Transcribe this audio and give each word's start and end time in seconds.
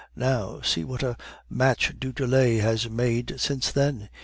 Now, 0.15 0.61
see 0.61 0.83
what 0.83 1.03
a 1.03 1.15
match 1.47 1.93
du 1.99 2.11
Tillet 2.11 2.59
has 2.61 2.89
made 2.89 3.39
since 3.39 3.71
then. 3.71 4.09